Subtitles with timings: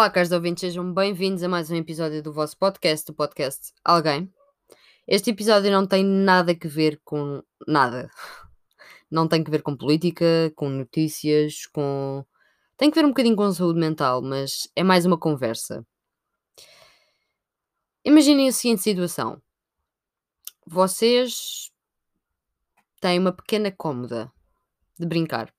[0.00, 4.32] Olá, caros ouvintes, sejam bem-vindos a mais um episódio do vosso podcast, do podcast Alguém.
[5.06, 8.10] Este episódio não tem nada a ver com nada.
[9.10, 12.24] Não tem que ver com política, com notícias, com.
[12.78, 15.86] Tem que ver um bocadinho com saúde mental, mas é mais uma conversa.
[18.02, 19.42] Imaginem a seguinte situação:
[20.66, 21.70] vocês
[23.02, 24.32] têm uma pequena cômoda
[24.98, 25.52] de brincar,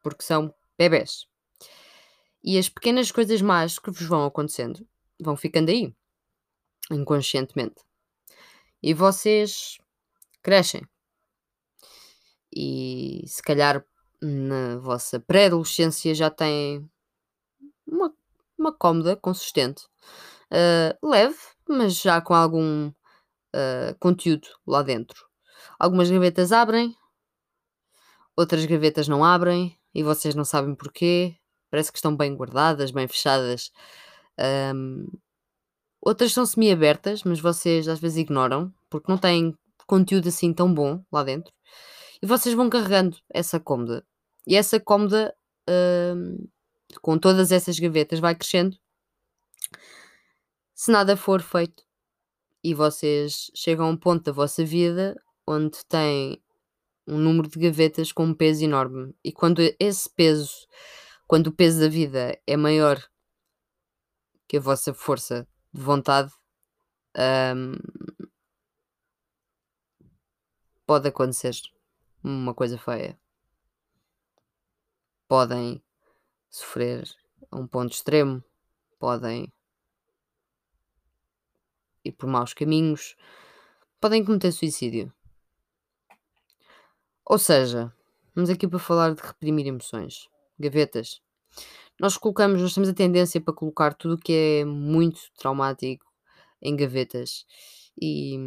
[0.00, 1.28] porque são bebés.
[2.42, 4.86] E as pequenas coisas más que vos vão acontecendo
[5.20, 5.94] vão ficando aí,
[6.90, 7.82] inconscientemente.
[8.82, 9.76] E vocês
[10.42, 10.82] crescem.
[12.52, 13.84] E se calhar
[14.20, 16.90] na vossa pré-adolescência já têm
[17.86, 18.12] uma,
[18.58, 19.84] uma cómoda consistente,
[20.52, 21.38] uh, leve,
[21.68, 25.26] mas já com algum uh, conteúdo lá dentro.
[25.78, 26.96] Algumas gavetas abrem,
[28.36, 31.39] outras gavetas não abrem e vocês não sabem porquê.
[31.70, 33.70] Parece que estão bem guardadas, bem fechadas.
[34.74, 35.06] Um,
[36.00, 39.54] outras são semi-abertas, mas vocês às vezes ignoram, porque não têm
[39.86, 41.52] conteúdo assim tão bom lá dentro.
[42.22, 44.04] E vocês vão carregando essa cômoda.
[44.46, 45.34] E essa cômoda,
[45.68, 46.46] um,
[47.00, 48.76] com todas essas gavetas, vai crescendo.
[50.74, 51.84] Se nada for feito
[52.64, 56.40] e vocês chegam a um ponto da vossa vida onde têm
[57.06, 59.14] um número de gavetas com um peso enorme.
[59.24, 60.66] E quando esse peso
[61.30, 63.00] quando o peso da vida é maior
[64.48, 66.32] que a vossa força de vontade,
[67.16, 67.76] um,
[70.84, 71.54] pode acontecer
[72.20, 73.16] uma coisa feia.
[75.28, 75.80] Podem
[76.48, 77.08] sofrer
[77.48, 78.42] a um ponto extremo,
[78.98, 79.52] podem
[82.04, 83.14] ir por maus caminhos,
[84.00, 85.14] podem cometer suicídio.
[87.24, 87.94] Ou seja,
[88.34, 90.28] vamos aqui para falar de reprimir emoções
[90.60, 91.20] gavetas.
[91.98, 96.06] Nós colocamos, nós temos a tendência para colocar tudo o que é muito traumático
[96.62, 97.44] em gavetas.
[98.00, 98.38] E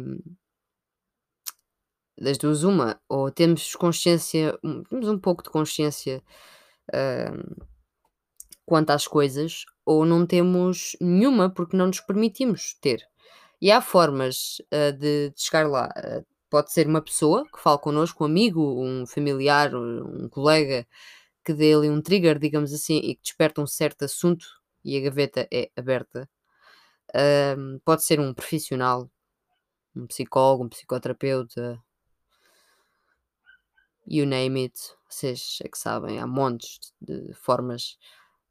[2.18, 4.58] das duas, uma, ou temos consciência,
[4.88, 6.22] temos um pouco de consciência
[6.90, 7.66] uh,
[8.64, 13.06] quanto às coisas, ou não temos nenhuma porque não nos permitimos ter.
[13.60, 15.92] E há formas uh, de, de, chegar lá.
[15.96, 20.86] Uh, pode ser uma pessoa que fala connosco, um amigo, um familiar, um colega
[21.44, 24.46] que dê ali um trigger, digamos assim, e que desperta um certo assunto
[24.84, 26.28] e a gaveta é aberta.
[27.56, 29.10] Um, pode ser um profissional,
[29.94, 31.82] um psicólogo, um psicoterapeuta,
[34.06, 34.78] you name it,
[35.08, 37.98] vocês é que sabem, há montes de formas.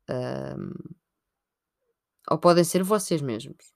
[0.10, 0.72] Um,
[2.30, 3.74] ou podem ser vocês mesmos.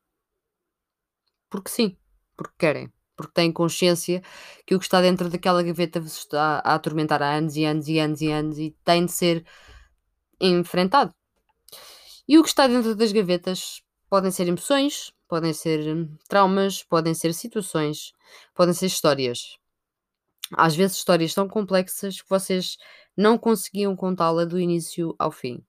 [1.49, 1.97] Porque sim,
[2.35, 4.21] porque querem porque têm consciência
[4.65, 7.87] que o que está dentro daquela gaveta vos está a atormentar há anos e anos
[7.89, 9.45] e anos e anos e tem de ser
[10.39, 11.13] enfrentado.
[12.27, 17.13] E o que está dentro das gavetas podem ser emoções, podem ser hum, traumas, podem
[17.13, 18.13] ser situações,
[18.53, 19.57] podem ser histórias.
[20.53, 22.77] Às vezes histórias tão complexas que vocês
[23.15, 25.65] não conseguiam contá-la do início ao fim.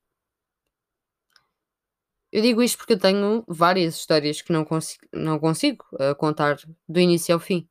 [2.30, 6.58] Eu digo isto porque eu tenho várias histórias que não consigo, não consigo uh, contar
[6.88, 7.68] do início ao fim.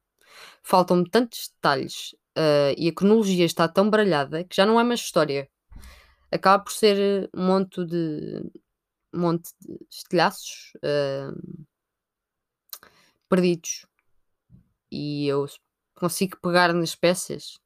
[0.64, 5.00] Faltam-me tantos detalhes uh, e a cronologia está tão baralhada que já não é mais
[5.02, 5.50] história.
[6.32, 8.42] Acaba por ser um monte de
[9.14, 11.68] um monte de estilhaços uh,
[13.30, 13.86] perdidos.
[14.92, 15.46] E eu
[15.96, 17.60] consigo pegar nas peças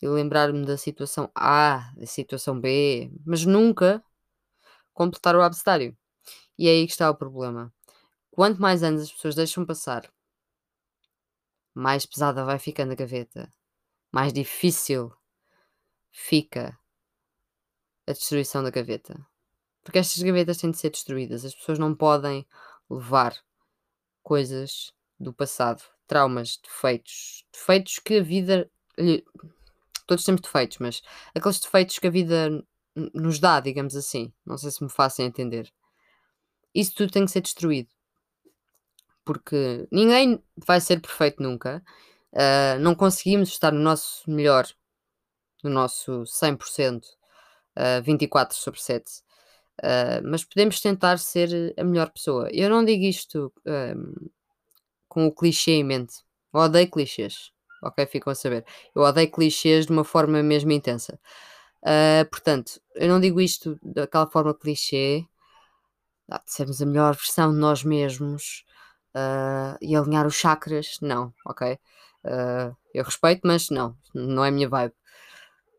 [0.00, 4.02] e lembrar-me da situação A, da situação B, mas nunca
[4.94, 5.96] completar o abecedário.
[6.60, 7.72] E é aí que está o problema.
[8.30, 10.12] Quanto mais anos as pessoas deixam passar,
[11.72, 13.50] mais pesada vai ficando a gaveta,
[14.12, 15.10] mais difícil
[16.10, 16.78] fica
[18.06, 19.26] a destruição da gaveta.
[19.82, 21.46] Porque estas gavetas têm de ser destruídas.
[21.46, 22.46] As pessoas não podem
[22.90, 23.34] levar
[24.22, 28.70] coisas do passado, traumas, defeitos, defeitos que a vida.
[30.06, 31.00] Todos temos defeitos, mas
[31.34, 32.62] aqueles defeitos que a vida
[33.14, 34.30] nos dá, digamos assim.
[34.44, 35.72] Não sei se me fazem entender
[36.74, 37.88] isso tudo tem que ser destruído.
[39.24, 41.82] Porque ninguém vai ser perfeito nunca.
[42.32, 44.66] Uh, não conseguimos estar no nosso melhor,
[45.62, 47.02] no nosso 100%,
[47.76, 49.04] uh, 24 sobre 7.
[49.82, 52.48] Uh, mas podemos tentar ser a melhor pessoa.
[52.52, 54.30] Eu não digo isto um,
[55.08, 56.22] com o clichê em mente.
[56.52, 57.52] Eu odeio clichês.
[57.82, 58.64] Ok, ficam a saber.
[58.94, 61.18] Eu odeio clichês de uma forma mesmo intensa.
[61.82, 65.26] Uh, portanto, eu não digo isto daquela forma clichê,
[66.38, 68.64] de sermos a melhor versão de nós mesmos
[69.14, 71.78] uh, e alinhar os chakras, não, ok?
[72.24, 74.94] Uh, eu respeito, mas não, não é a minha vibe.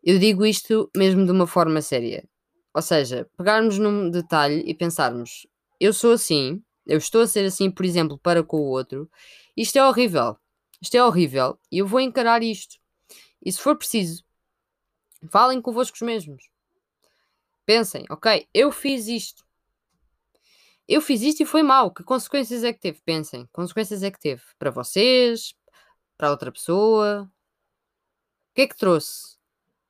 [0.02, 2.28] Eu digo isto mesmo de uma forma séria.
[2.74, 5.46] Ou seja, pegarmos num detalhe e pensarmos:
[5.78, 9.08] eu sou assim, eu estou a ser assim, por exemplo, para com o outro,
[9.56, 10.36] isto é horrível.
[10.80, 12.76] Isto é horrível e eu vou encarar isto.
[13.44, 14.24] E se for preciso,
[15.30, 16.50] falem convosco mesmos.
[17.64, 19.44] Pensem, ok, eu fiz isto.
[20.88, 21.92] Eu fiz isto e foi mal.
[21.92, 23.00] Que consequências é que teve?
[23.04, 25.54] Pensem, consequências é que teve para vocês,
[26.16, 27.30] para outra pessoa.
[28.50, 29.36] O que é que trouxe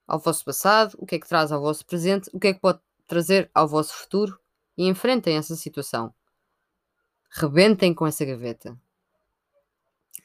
[0.07, 0.95] ao vosso passado?
[0.99, 2.31] O que é que traz ao vosso presente?
[2.33, 4.39] O que é que pode trazer ao vosso futuro?
[4.77, 6.15] E enfrentem essa situação.
[7.31, 8.79] Rebentem com essa gaveta.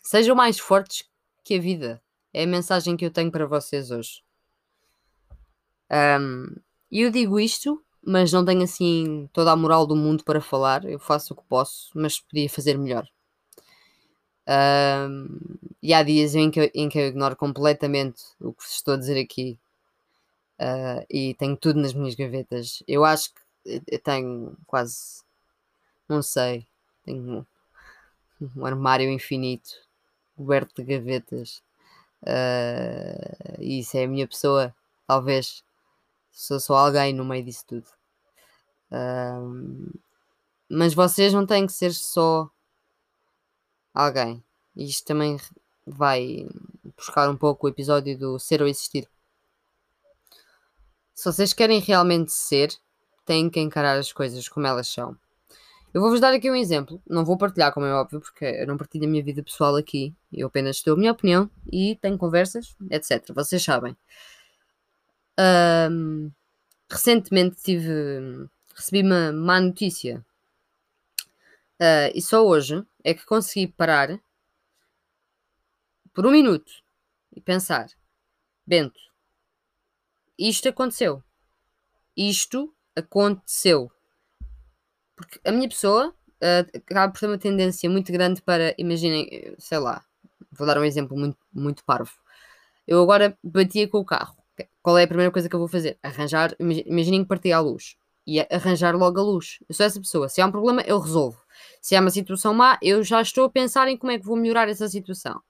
[0.02, 1.10] Sejam mais fortes
[1.44, 2.02] que a vida.
[2.34, 4.24] É a mensagem que eu tenho para vocês hoje.
[5.92, 6.56] Um,
[6.92, 10.86] eu digo isto, mas não tenho assim toda a moral do mundo para falar.
[10.86, 13.06] Eu faço o que posso, mas podia fazer melhor.
[14.48, 15.27] Um,
[15.83, 18.98] e há dias em que, eu, em que eu ignoro completamente o que estou a
[18.98, 19.59] dizer aqui.
[20.57, 22.81] Uh, e tenho tudo nas minhas gavetas.
[22.88, 25.21] Eu acho que eu tenho quase.
[26.07, 26.65] Não sei.
[27.04, 27.45] Tenho
[28.42, 29.69] um, um armário infinito
[30.38, 31.62] coberto de gavetas.
[32.24, 34.74] Uh, e isso é a minha pessoa,
[35.06, 35.62] talvez.
[36.31, 37.96] Sou só alguém no meio disso tudo.
[40.69, 42.50] Mas vocês não têm que ser só
[43.94, 44.44] alguém.
[44.75, 45.38] Isto também
[45.86, 46.48] vai
[46.95, 49.10] buscar um pouco o episódio do ser ou existir.
[51.13, 52.69] Se vocês querem realmente ser,
[53.25, 55.18] têm que encarar as coisas como elas são.
[55.94, 57.01] Eu vou-vos dar aqui um exemplo.
[57.10, 60.13] Não vou partilhar, como é óbvio, porque eu não partilho a minha vida pessoal aqui.
[60.31, 63.33] Eu apenas dou a minha opinião e tenho conversas, etc.
[63.33, 63.98] Vocês sabem.
[65.40, 66.31] Um,
[66.90, 70.24] recentemente tive, recebi uma má notícia.
[71.81, 74.19] Uh, e só hoje é que consegui parar
[76.13, 76.71] por um minuto
[77.35, 77.88] e pensar:
[78.65, 79.00] Bento,
[80.38, 81.24] isto aconteceu.
[82.15, 83.91] Isto aconteceu.
[85.15, 89.80] Porque a minha pessoa uh, acaba por ter uma tendência muito grande para, imaginem, sei
[89.80, 90.06] lá,
[90.51, 92.13] vou dar um exemplo muito, muito parvo.
[92.88, 94.38] Eu agora batia com o carro.
[94.81, 96.00] Qual é a primeira coisa que eu vou fazer?
[96.01, 97.97] Arranjar, imaginem que parti à luz.
[98.27, 99.59] E arranjar logo a luz.
[99.69, 100.27] Eu sou essa pessoa.
[100.27, 101.41] Se há um problema, eu resolvo.
[101.81, 104.35] Se há uma situação má, eu já estou a pensar em como é que vou
[104.35, 105.41] melhorar essa situação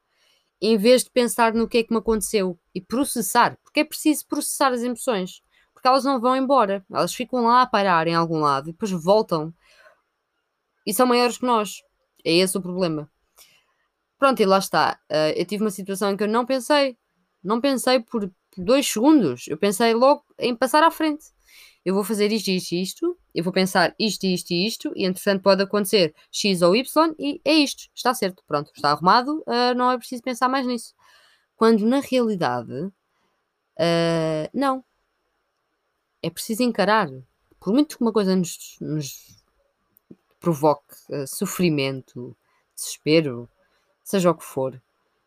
[0.61, 4.25] em vez de pensar no que é que me aconteceu e processar, porque é preciso
[4.27, 5.41] processar as emoções,
[5.73, 8.91] porque elas não vão embora, elas ficam lá a parar em algum lado e depois
[8.91, 9.53] voltam
[10.85, 11.83] e são maiores que nós.
[12.23, 13.09] É esse o problema.
[14.17, 14.99] Pronto, e lá está.
[15.09, 16.97] Uh, eu tive uma situação em que eu não pensei,
[17.43, 21.25] não pensei por dois segundos, eu pensei logo em passar à frente
[21.87, 25.63] eu vou fazer isto, isto isto, eu vou pensar isto, isto isto, e entretanto pode
[25.63, 29.97] acontecer X ou Y, e é isto, está certo, pronto, está arrumado, uh, não é
[29.97, 30.93] preciso pensar mais nisso.
[31.55, 34.83] Quando na realidade, uh, não.
[36.21, 37.07] É preciso encarar.
[37.57, 39.41] Por muito que uma coisa nos, nos
[40.41, 42.35] provoque uh, sofrimento,
[42.75, 43.49] desespero,
[44.03, 44.81] seja o que for,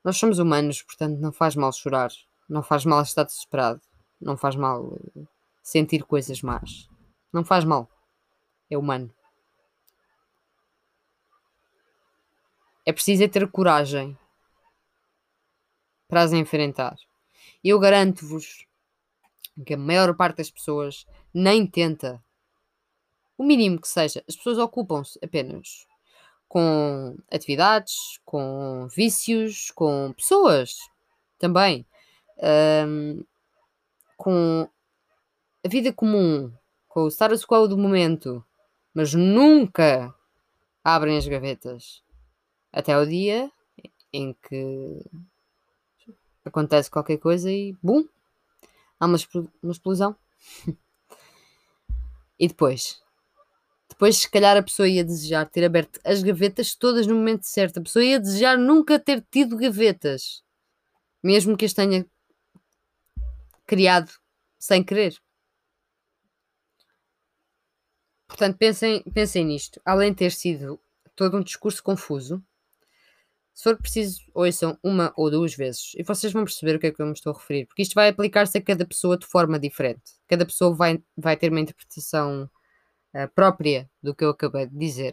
[0.05, 2.11] nós somos humanos, portanto não faz mal chorar,
[2.47, 3.81] não faz mal estar desesperado,
[4.21, 4.99] não faz mal
[5.63, 6.89] sentir coisas más.
[7.33, 7.89] Não faz mal.
[8.69, 9.13] É humano.
[12.85, 14.19] É preciso é ter coragem
[16.09, 16.97] para as enfrentar.
[17.63, 18.67] Eu garanto-vos
[19.65, 22.23] que a maior parte das pessoas nem tenta.
[23.37, 24.25] O mínimo que seja.
[24.29, 25.87] As pessoas ocupam-se apenas
[26.49, 30.79] com atividades, com vícios, com pessoas
[31.39, 31.87] também.
[32.43, 33.25] Um,
[34.17, 34.69] com
[35.65, 36.53] a vida comum,
[36.89, 38.45] com o status quo do momento,
[38.95, 40.15] mas nunca
[40.83, 42.03] abrem as gavetas
[42.73, 43.51] até o dia
[44.13, 45.05] em que
[46.45, 48.07] acontece qualquer coisa e bum,
[48.99, 49.19] há uma,
[49.63, 50.17] uma explosão.
[52.39, 53.01] e depois?
[53.89, 57.81] Depois, se calhar, a pessoa ia desejar ter aberto as gavetas todas no momento certo.
[57.81, 60.43] A pessoa ia desejar nunca ter tido gavetas,
[61.23, 62.07] mesmo que as tenha
[63.67, 64.11] criado
[64.59, 65.21] sem querer.
[68.31, 69.81] Portanto, pensem, pensem nisto.
[69.85, 70.81] Além de ter sido
[71.17, 72.43] todo um discurso confuso,
[73.53, 76.93] se for preciso, ouçam uma ou duas vezes e vocês vão perceber o que é
[76.93, 79.59] que eu me estou a referir, porque isto vai aplicar-se a cada pessoa de forma
[79.59, 80.13] diferente.
[80.29, 82.49] Cada pessoa vai, vai ter uma interpretação
[83.15, 85.13] uh, própria do que eu acabei de dizer,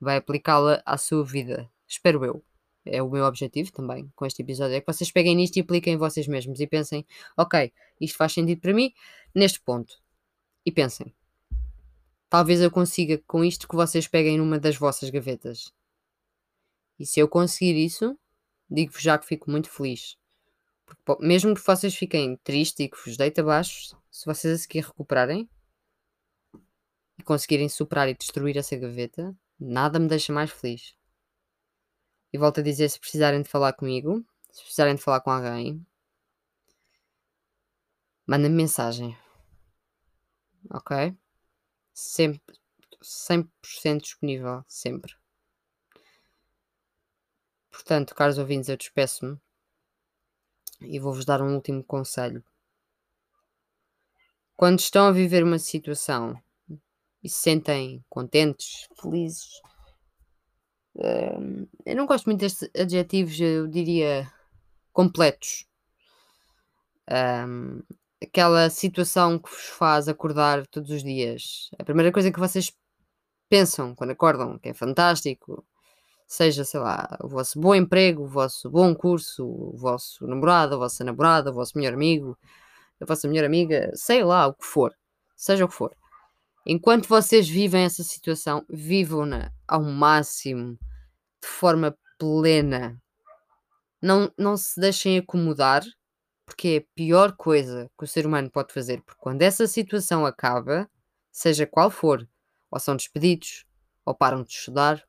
[0.00, 2.42] vai aplicá-la à sua vida, espero eu.
[2.86, 5.96] É o meu objetivo também com este episódio: é que vocês peguem nisto e apliquem
[5.98, 7.04] vocês mesmos e pensem,
[7.36, 8.94] ok, isto faz sentido para mim
[9.34, 10.00] neste ponto.
[10.64, 11.12] E pensem,
[12.28, 15.72] Talvez eu consiga com isto que vocês peguem numa das vossas gavetas.
[16.98, 18.18] E se eu conseguir isso,
[18.68, 20.16] digo-vos já que fico muito feliz.
[20.84, 24.80] Porque, mesmo que vocês fiquem tristes e que vos deite abaixo, se vocês a seguir
[24.80, 25.48] recuperarem
[27.28, 30.94] conseguirem superar e destruir essa gaveta, nada me deixa mais feliz.
[32.32, 35.86] E volto a dizer: se precisarem de falar comigo, se precisarem de falar com alguém,
[38.26, 39.14] mandem-me mensagem.
[40.70, 41.14] Ok?
[42.00, 42.54] Sempre,
[43.02, 45.16] 100% disponível, sempre.
[47.72, 49.36] Portanto, caros ouvintes, eu despeço-me
[50.80, 52.44] e vou-vos dar um último conselho.
[54.56, 56.40] Quando estão a viver uma situação
[57.20, 59.60] e se sentem contentes, felizes,
[60.94, 64.32] hum, eu não gosto muito destes adjetivos, eu diria
[64.92, 65.66] completos.
[67.10, 67.82] Hum,
[68.22, 71.70] aquela situação que vos faz acordar todos os dias.
[71.78, 72.72] A primeira coisa que vocês
[73.48, 75.64] pensam quando acordam, que é fantástico,
[76.26, 80.78] seja, sei lá, o vosso bom emprego, o vosso bom curso, o vosso namorado, a
[80.78, 82.38] vossa namorada, o vosso melhor amigo,
[83.00, 84.94] a vossa melhor amiga, sei lá, o que for,
[85.36, 85.96] seja o que for.
[86.66, 90.78] Enquanto vocês vivem essa situação, vivam-na ao máximo,
[91.42, 93.00] de forma plena.
[94.02, 95.82] Não, não se deixem acomodar,
[96.48, 99.02] porque é a pior coisa que o ser humano pode fazer.
[99.02, 100.88] Porque quando essa situação acaba,
[101.30, 102.26] seja qual for,
[102.70, 103.66] ou são despedidos,
[104.04, 105.04] ou param de estudar,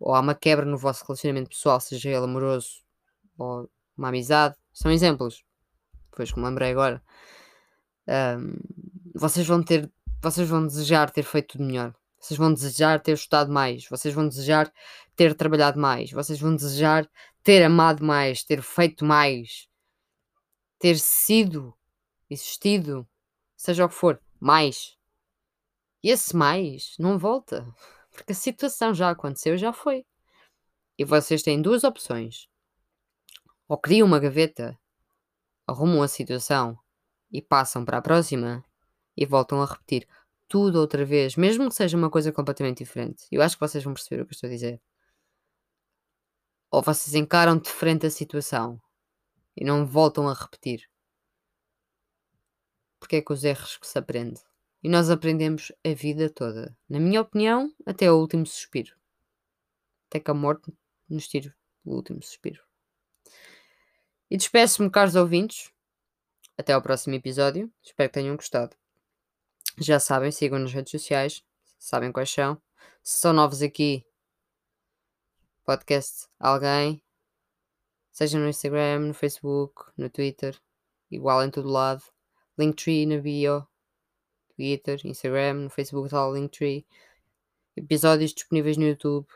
[0.00, 2.82] ou há uma quebra no vosso relacionamento pessoal, seja ele amoroso
[3.36, 5.44] ou uma amizade, são exemplos.
[6.10, 7.02] Pois que me lembrei agora.
[8.08, 8.56] Um,
[9.14, 9.90] vocês vão ter,
[10.22, 11.94] vocês vão desejar ter feito tudo melhor.
[12.18, 13.86] Vocês vão desejar ter estudado mais.
[13.88, 14.72] Vocês vão desejar
[15.14, 16.10] ter trabalhado mais.
[16.10, 17.08] Vocês vão desejar
[17.42, 19.67] ter amado mais, ter feito mais,
[20.78, 21.74] ter sido,
[22.30, 23.06] existido,
[23.56, 24.96] seja o que for, mais.
[26.02, 27.66] E esse mais não volta.
[28.10, 30.04] Porque a situação já aconteceu, já foi.
[30.96, 32.48] E vocês têm duas opções.
[33.68, 34.78] Ou criam uma gaveta,
[35.66, 36.78] arrumam a situação
[37.30, 38.64] e passam para a próxima
[39.16, 40.08] e voltam a repetir
[40.48, 43.26] tudo outra vez, mesmo que seja uma coisa completamente diferente.
[43.30, 44.80] Eu acho que vocês vão perceber o que eu estou a dizer.
[46.70, 48.80] Ou vocês encaram de frente a situação
[49.58, 50.88] e não voltam a repetir.
[53.00, 54.40] Porque é que os erros que se aprende?
[54.82, 56.76] E nós aprendemos a vida toda.
[56.88, 58.96] Na minha opinião, até o último suspiro.
[60.06, 60.72] Até que a morte
[61.08, 61.52] nos tire
[61.84, 62.62] o último suspiro.
[64.30, 65.72] E despeço-me, caros ouvintes.
[66.56, 67.72] Até ao próximo episódio.
[67.82, 68.76] Espero que tenham gostado.
[69.76, 71.44] Já sabem, sigam nas redes sociais.
[71.78, 72.60] Sabem quais são.
[73.02, 74.04] Se são novos aqui,
[75.64, 77.07] podcast alguém.
[78.10, 80.58] Seja no Instagram, no Facebook, no Twitter.
[81.10, 82.02] Igual em todo lado.
[82.58, 83.66] Linktree na bio
[84.56, 86.84] Twitter, Instagram, no Facebook o Linktree.
[87.76, 89.26] Episódios disponíveis no YouTube.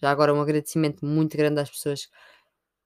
[0.00, 2.08] Já agora um agradecimento muito grande às pessoas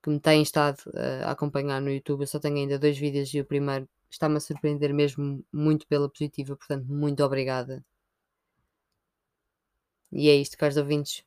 [0.02, 2.23] que me têm estado uh, a acompanhar no YouTube.
[2.23, 6.08] Eu só tenho ainda dois vídeos e o primeiro está-me a surpreender mesmo muito pela
[6.08, 7.85] positiva, portanto, muito obrigada.
[10.11, 11.25] E é isto, caros ouvintes.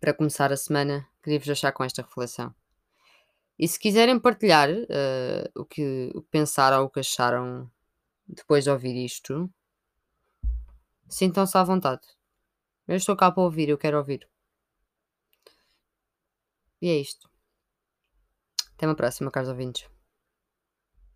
[0.00, 2.54] Para começar a semana, queria-vos deixar com esta reflexão.
[3.58, 7.70] E se quiserem partilhar uh, o, que, o que pensaram ou o que acharam
[8.26, 9.50] depois de ouvir isto,
[11.08, 12.06] sintam-se à vontade.
[12.86, 14.28] Eu estou cá para ouvir, eu quero ouvir.
[16.80, 17.28] E é isto.
[18.74, 19.97] Até uma próxima, caros ouvintes.